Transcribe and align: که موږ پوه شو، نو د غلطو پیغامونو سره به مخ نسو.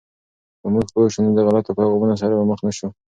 که 0.61 0.67
موږ 0.73 0.85
پوه 0.93 1.07
شو، 1.13 1.19
نو 1.25 1.31
د 1.37 1.39
غلطو 1.47 1.75
پیغامونو 1.77 2.15
سره 2.21 2.33
به 2.39 2.43
مخ 2.51 2.59
نسو. 2.65 2.87